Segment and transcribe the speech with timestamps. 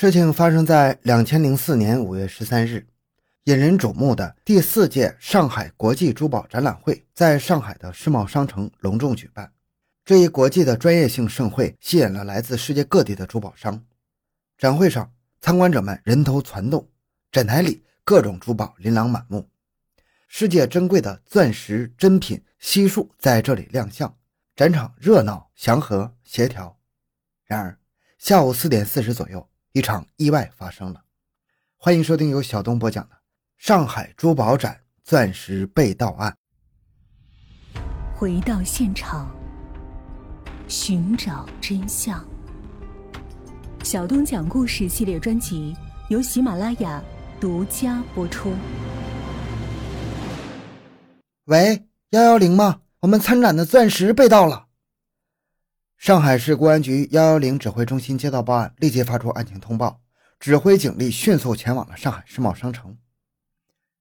[0.00, 2.86] 事情发生在两千零四年五月十三日，
[3.44, 9.52] 引人瞩目的第四届上海国际珠宝展览会在上海的世贸商城隆重举办。
[10.02, 13.84] 这一国际的专业性盛会吸引了来自世界各地的珠宝商。
[14.56, 16.88] 展会上，参观者们人头攒动，
[17.30, 19.50] 展台里各种珠宝琳琅满目，
[20.28, 24.16] 世界珍贵的钻石珍品悉数在这里亮相。
[24.56, 26.78] 展场热闹、祥和、协调。
[27.44, 27.78] 然而，
[28.16, 31.00] 下午四点四十左右，一场意外发生了。
[31.76, 33.14] 欢迎收听由小东播讲的
[33.56, 36.36] 《上海珠宝展钻石被盗案》。
[38.18, 39.30] 回到现场，
[40.66, 42.24] 寻找真相。
[43.84, 45.76] 小东讲故事系列专辑
[46.08, 47.00] 由喜马拉雅
[47.40, 48.52] 独家播出。
[51.44, 52.80] 喂，幺幺零吗？
[52.98, 54.66] 我们参展的钻石被盗了。
[56.00, 60.00] 上海市公安局幺幺零指挥中心接到报案，立即发出案情通报，
[60.38, 62.96] 指挥警力迅速前往了上海世贸商城。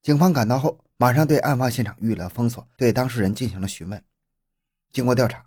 [0.00, 4.00] 警方赶到后，马上对案发现场予以了封锁，对当事人进行了询问。
[4.92, 5.44] 经过调查，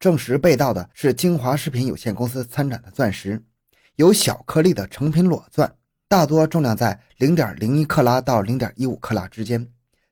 [0.00, 3.44] 证实被盗的是京华饰品有限公司参展的钻石，
[3.96, 5.70] 有小颗粒的成品裸钻，
[6.08, 9.68] 大多重量在零点零一克拉到零点一五克拉之间。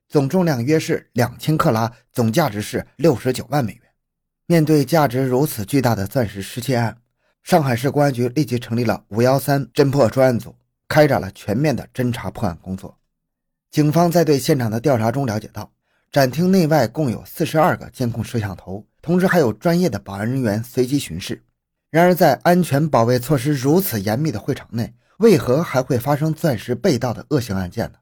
[0.07, 3.81] 总重量约是两千克拉，总价值是六十九万美元。
[4.51, 6.97] 面对价值如此巨大的钻石失窃案，
[7.41, 10.53] 上海市公安局立即成立了“五幺三”侦破专案组，
[10.89, 12.97] 开展了全面的侦查破案工作。
[13.69, 15.71] 警方在对现场的调查中了解到，
[16.11, 21.41] 展厅内外共有四十二个监控摄像头，同时还有专业的保安人员随机巡视。
[21.89, 27.99] 然而，在安全保卫措施如此严密的会场内，为何还会发生钻石被盗的恶性案件呢？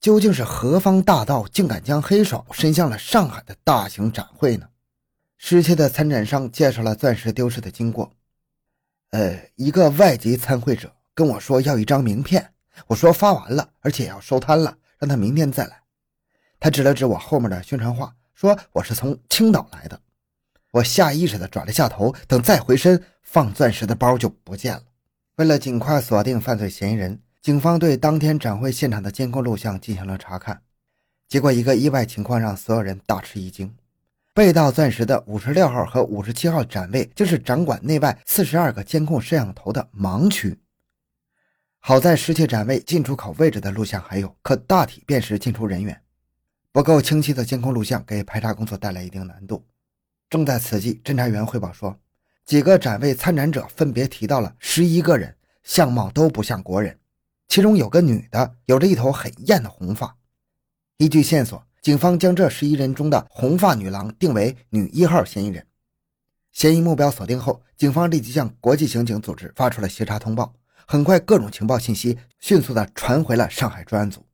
[0.00, 4.68] 究竟是何方大盗，竟敢将黑手伸向了上海的大型展会呢？
[5.44, 8.12] 失窃的参展商介绍了钻石丢失的经过。
[9.10, 12.52] 呃，一个外籍参会者跟我说要一张名片，
[12.86, 15.82] 我说发完了，而且要收摊了，让他明天再来。
[16.60, 20.00] 他指了指我后面的宣传画，说我是从青岛来的。
[20.70, 24.84] 我下意识地转了下头，等再回身，放钻石的包就不见了。
[25.38, 27.20] 为了尽快锁定犯罪嫌疑人。
[27.42, 30.62] 警方对当天展会现场的监控录像进行了查看，
[31.28, 33.74] 结果一个意外情况让所有人大吃一惊：
[34.34, 40.58] 被盗钻石的五十六号和五十七号展位就是展馆内外四十二个监控摄像头的盲区。
[41.78, 46.00] 好在失窃展位进出口位置的录像还有，可大体辨识进出人员。
[46.70, 49.66] 不够清晰的监控录像给排查工作带来一定难度。
[50.30, 52.00] 正在此际，侦查员汇报说，
[52.46, 56.98] 几个展位参展者分别提到了十一个人，相貌都不像国人。
[57.48, 60.16] 其中有个女的，有着一头很艳的红发。
[60.96, 65.66] 依据线索，警方将这十一人中的红发女郎定为女一号嫌疑人。
[66.52, 70.54] 嫌疑目标锁定后，警方立即向国际刑警组织发出了协查通报。
[70.86, 74.24] 很快，各种情报信息迅速地传回了上海专案组。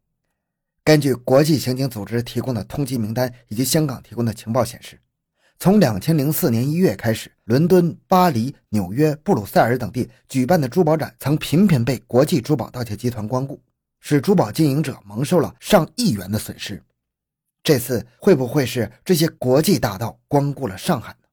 [0.84, 5.00] 根据国际刑警组织提供的通缉名单以及香港提供的情报显示。
[5.58, 13.58] 从两千零四年一月开始，伦敦、巴黎、纽约、布鲁塞尔等地举办的珠宝展曾频频被国际珠宝盗窃集团光顾，
[14.00, 16.82] 使珠宝经营者蒙受了上亿元的损失。
[17.68, 21.28] 这次会不会是这些国际大盗光顾了上海呢？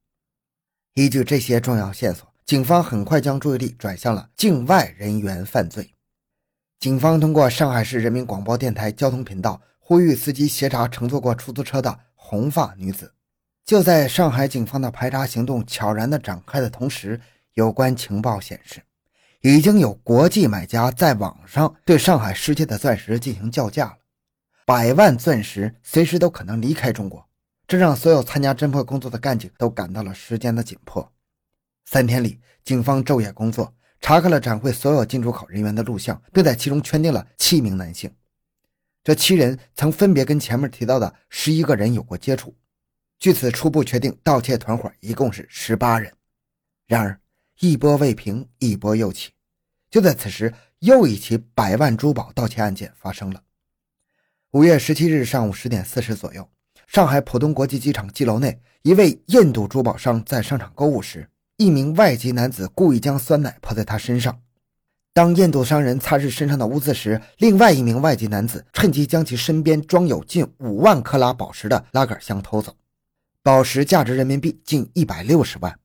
[0.96, 5.94] 依据这些重要线索，警方很快将注意力转向了境外人员犯罪。
[6.78, 13.14] 警方通过上海市人民广播电台交通频道呼吁司机协查乘坐过出租车的红发女子。
[13.64, 17.18] 就在上海警方的排查行动悄然地展开的同时，
[17.54, 18.82] 有关情报显示，
[19.40, 23.98] 已经有国际买家在网上对上海失窃的钻石进行叫价了。
[24.66, 27.30] 百万钻石随时都可能离开中国，
[27.68, 31.14] 这让所有参加侦破工作的干警都感到了时间的紧迫。
[31.86, 38.12] 三天里，警方昼夜工作，查看了展会所有进出口人员的录像，并在其中圈定了七名男性。
[39.04, 42.56] 这七人曾分别跟前面提到的十一个人有过接触。
[43.20, 46.12] 据此初步确定，盗窃团伙一共是十八人。
[46.88, 47.22] 然而，
[47.60, 49.32] 一波未平，一波又起。
[49.92, 53.44] 就在此时，又一起百万珠宝盗窃案件发生了。
[54.56, 56.48] 五月十七日上午十点四十左右，
[56.88, 64.40] 上海浦东国际机场机楼内，一位印度珠宝商在商场购物时，一名外籍男子故意将酸奶泼在他身上。
[65.12, 72.78] 当印度商人擦拭身上的污渍时，另外一名外籍男子趁机将其身边装有近五万克拉宝石的拉杆箱偷走。
[73.44, 75.78] 宝石价值人民币近一百六十万。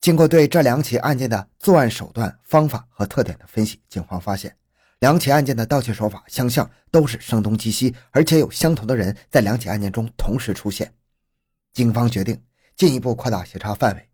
[0.00, 4.54] 经过对这两起案件的作案手段、方法和特点的分析，警方发现，
[5.00, 10.92] 两起案件的盗窃手法相像，都是声东击西，而且有相同的人在两起案件中同时出现。
[11.74, 12.40] 警方决定
[12.74, 14.08] 进一步扩大协查范围。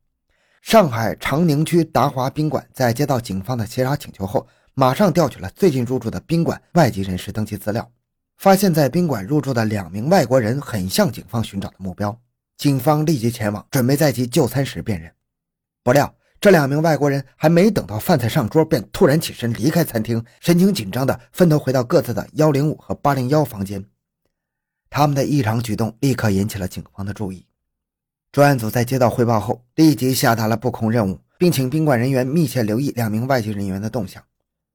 [0.61, 7.91] 上海长宁区达华宾馆在接到警方的协查请求后，马上调取了最近入住的宾馆外籍人士登记资料，
[8.37, 12.17] 发现，在宾馆入住的两名外国人很像警方寻找的目标。
[12.57, 15.13] 警方立即前往，准备在其就餐时辨认。
[15.83, 23.85] 不料，这两名外国人还没等到饭菜上桌，便突然起身离开餐厅，神情紧张地分头回到各自的幺零五和八零幺房间。
[24.91, 27.47] 他们的异常举动立刻引起了警方的注意。
[28.33, 34.21] 专案组在接到汇报后，立即下达了布控任务，并请宾馆人员密切留意两名外籍人员的动向。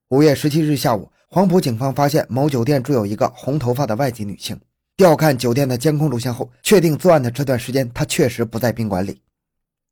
[0.08, 4.58] 五月十七日下午，黄埔警方发现某酒店住有一个红头发的外籍女性。
[4.96, 9.22] 调看酒店的监控录像后，确定作案的这段时间她确实不在宾馆里。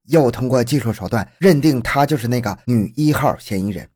[0.08, 3.90] 又通过技术手段认定她就是那个女一号嫌疑人。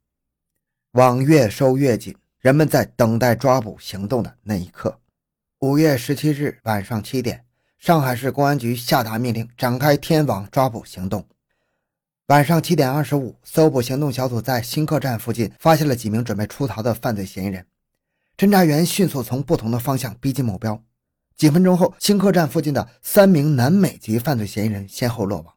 [0.94, 5.00] 网越收越紧，人们在等待抓捕行动的那一刻。
[5.59, 7.45] 五月十七日晚上七点，
[7.77, 11.27] 上海市公安局下达命令，展开天网抓捕行动。
[12.27, 17.65] 晚上七点二十五，搜捕行动小组在新客站附近发现了几名准备出逃的犯罪嫌疑人。
[18.38, 20.81] 侦查员迅速从不同的方向逼近目标。
[21.35, 25.53] 几分钟后，新客站附近的三名南美籍犯罪嫌疑人先后落网。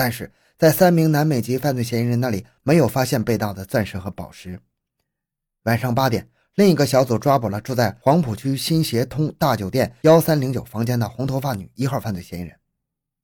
[0.00, 4.58] 但是在三名南美籍犯罪嫌疑人那里没有发现被盗的钻石和宝石。
[5.64, 12.56] 晚上八点，另一个小组抓捕了住在黄浦区新协通大酒店幺三零九房间的红头发女一号犯罪嫌疑人。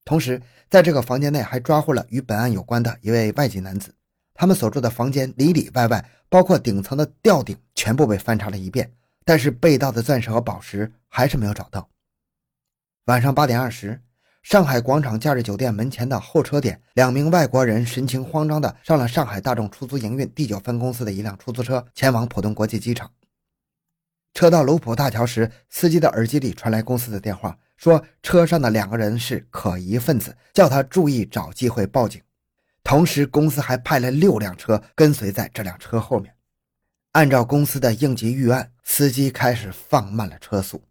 [0.05, 0.39] 同时，
[0.69, 3.91] 在这个房间内还抓获了与本案有关的一位外籍男子。
[4.35, 8.93] 他们所住的房间里里外外，包括顶层的吊顶，全部被翻查了一遍，
[9.25, 11.89] 但是被盗的钻石和宝石还是没有找到。
[13.05, 13.99] 晚上八点二十，
[14.49, 23.11] 上海广场假日酒店门前的候车点，两名外国人神情慌张地上了上海大众出租营运第九分公司的一辆出租车，前往浦东国际机场。
[24.33, 27.57] 车到卢浦大桥时，司机的耳机里传来公司的电话。
[27.75, 32.21] 说车上的两个人是可疑分子，叫他注意找机会报警。
[32.85, 36.33] 同时，公司还派了六辆车跟随在这辆车后面。
[37.11, 40.81] 按照公司的应急预案，司机开始放慢了车速。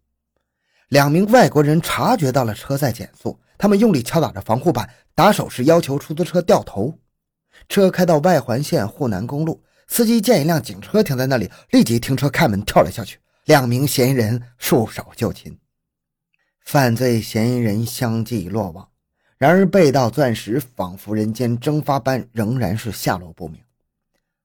[0.88, 6.98] 两名外国人察觉到了车在减速，他们用力敲打着防护板，打手势要求出租车掉头。
[7.68, 13.18] 车开到外环线沪南公路，司机见一辆警车停在那里，立即停车开门跳了下去。
[13.44, 15.58] 两名嫌疑人束手就擒。
[16.64, 18.88] 犯罪嫌疑人相继落网，
[19.38, 23.60] 然而被盗钻石仿佛人间蒸发般，仍然是下落不明。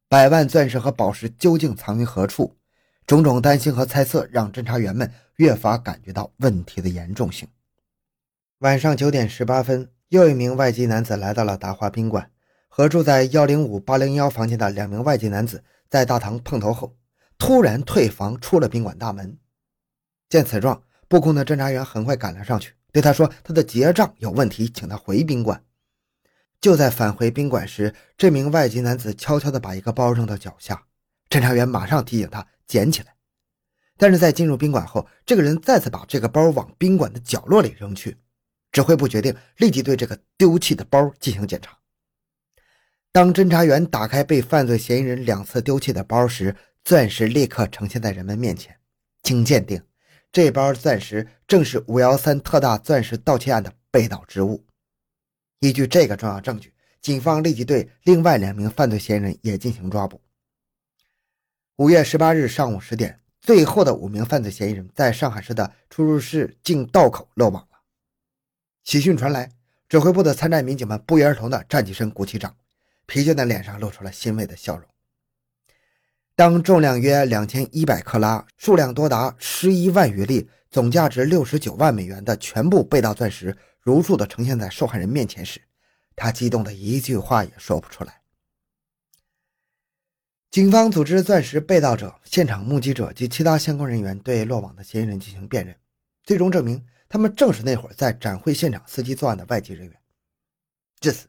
[0.07, 2.55] 百万钻石和宝石究竟藏于何处？
[3.07, 7.47] 种种担心和猜测让侦查员们越发感觉到问题的严重性。
[8.61, 12.29] 晚上九点十八分，又一名外籍男子来到了达华宾馆，
[12.67, 16.95] 和住在幺零五八零幺房间的两名外籍男子在大堂碰头后，
[17.39, 19.39] 突然退房出了宾馆大门。
[20.29, 20.83] 见此状。
[21.07, 25.65] 布控的侦查员很快赶了上去，对他说：“他的结账有问题，请他回宾馆。”
[26.61, 30.83] 就在返回宾馆时，这名外籍男子悄悄地把一个包扔到脚下，
[31.31, 33.15] 侦查员马上提醒他捡起来。
[33.97, 38.17] 但是在进入宾馆后，这个人再次把这个包往宾馆的角落里扔去。
[38.71, 41.77] 指挥部决定立即对这个丢弃的包进行检查。
[43.11, 48.77] 当侦查员打开被犯罪嫌疑人两次丢弃的包时，钻石立刻呈现在人们面前，
[49.21, 49.83] 经鉴定。
[50.31, 54.65] 这包钻石正是五幺三特大钻石盗窃案的被盗之物。
[55.59, 60.21] 依据这个重要证据，警方立即对另外两名犯罪嫌疑人也进行抓捕。
[61.75, 67.67] 五月十八日上午十点，最后的五名犯罪嫌疑人在上海市的出入室进道口落网。
[68.83, 69.51] 喜讯传来，
[69.87, 72.55] 指挥部的参战民警们不约而同地站起身，鼓起掌，
[73.05, 74.87] 疲倦的脸上露出了欣慰的笑容。
[76.35, 85.61] 当重量约两千一百克拉、数量多达十一万余粒、总价值六十九万美元的全部被盗钻石如数的呈现在受害人面前时，
[86.15, 88.21] 他激动的一句话也说不出来。
[90.49, 95.75] 警方组织钻石被盗者、现场目击者及其他相关人员对落网的嫌疑人进行辨认，
[96.23, 99.99] 最终证明他们正是那会儿在展会现场伺机作案的外籍人员。
[100.99, 101.27] 至此。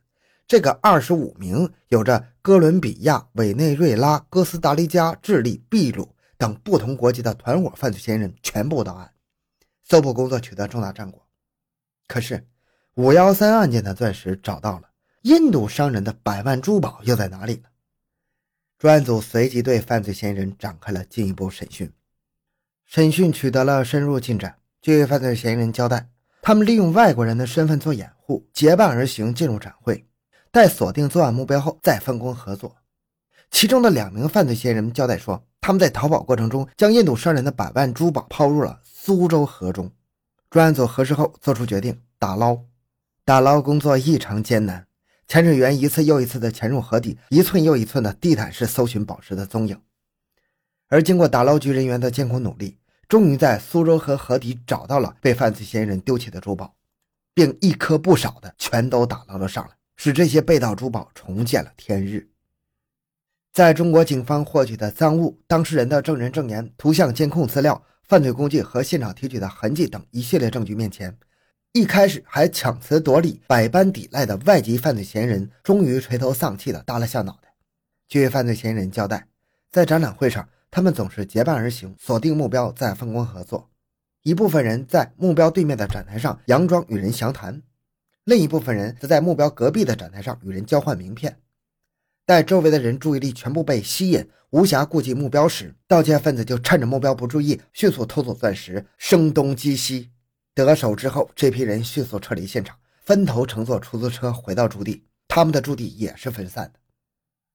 [0.49, 9.11] 这个二十五名有着哥伦比亚、委内瑞拉、哥斯达黎加、智利、秘鲁等不同国籍的团伙犯罪嫌疑人全部到案，
[9.83, 11.27] 搜捕工作取得重大战果。
[12.07, 12.47] 可是，
[12.97, 14.91] 五幺三案件的钻石找到了，
[15.23, 17.71] 印度商人的百万珠宝又在哪里呢？
[18.79, 21.91] 专案组随即对犯罪嫌疑人展开了进一步审讯，
[22.85, 24.59] 审讯取得了深入进展。
[24.83, 26.09] 据犯罪嫌疑人交代，
[26.41, 30.05] 他们利用外国人的身份做掩护，结伴而行进入展会。
[30.51, 32.75] 待锁定作案目标后，再分工合作。
[33.53, 39.93] 其中的两名犯罪嫌疑人交代说，他们在逃跑过程中将印度商人的百万珠宝抛入了苏州河中。
[40.51, 42.59] 专案组核实后作出决定：打捞。
[43.25, 44.89] 打捞工作异常艰难，
[45.29, 49.81] 潜水员一次又一次的潜入河底，一寸又一寸的地毯式搜寻宝石的踪影。
[50.89, 52.79] 而经过打捞局人员的艰苦努力，
[53.09, 56.75] 终于在苏州河河底找到了被犯罪嫌疑人丢弃的珠宝，
[57.35, 62.29] 并一颗不少的全都打捞了上来，使这些被盗珠宝重见了天日。
[63.53, 71.15] 在中国警方获取的赃物、当事人的证人证言、图像监控资料、犯罪工具和现场提取的痕迹等一系列证据面前，
[71.73, 77.53] 一开始还强词夺理、百般抵赖的外籍犯罪嫌疑人，终于垂头丧气地耷拉下脑袋。
[78.09, 79.27] 据犯罪嫌疑人交代，
[79.71, 80.49] 在展览会上。
[80.73, 83.69] 他们总是结伴而行，锁定目标，再分工合作。
[84.23, 87.61] 一部分人在目标对面的展台上佯装与人详谈，
[88.25, 91.39] 另一部分人则在目标隔壁的展台上与人交换名片。
[92.25, 100.11] 待周围的人注意力全部被吸引，无暇顾及目标时，盗窃分子就趁着目标不注意，迅速偷走钻石，声东击西。
[100.55, 105.05] 得手之后，这批人迅速撤离现场，分头乘坐出租车回到驻地。
[105.29, 106.81] 他们的驻地也是分散的。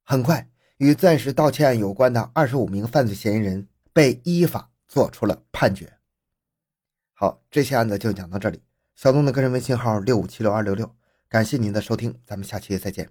[0.04, 0.48] 很快。
[0.78, 5.92] 与钻石盗窃案有关的二十五名犯罪嫌疑人被依法作出了判决。
[7.14, 8.62] 好，这期案子就讲到这里。
[8.96, 10.96] 小东的个人微信号六五七六二六六，
[11.28, 13.10] 感谢您的收听，咱们下期再见。